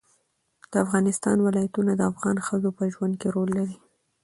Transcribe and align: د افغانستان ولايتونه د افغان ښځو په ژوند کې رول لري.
د 0.71 0.73
افغانستان 0.85 1.37
ولايتونه 1.41 1.91
د 1.95 2.01
افغان 2.11 2.37
ښځو 2.47 2.69
په 2.77 2.83
ژوند 2.93 3.13
کې 3.21 3.27
رول 3.35 3.49
لري. 3.57 3.77